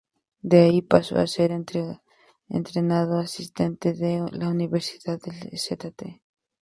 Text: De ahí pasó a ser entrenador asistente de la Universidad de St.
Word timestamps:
De 0.41 0.61
ahí 0.63 0.81
pasó 0.81 1.19
a 1.19 1.27
ser 1.27 1.51
entrenador 2.49 3.23
asistente 3.23 3.93
de 3.93 4.25
la 4.31 4.49
Universidad 4.49 5.19
de 5.21 5.49
St. 5.51 5.93